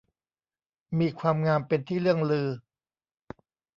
[0.99, 2.49] มีความงามเป็นที่เลื่องลือ